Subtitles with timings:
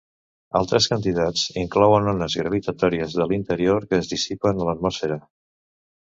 [0.59, 5.19] Altres candidats inclouen ones gravitatòries de l'interior que es dissipen a l'atmosfera.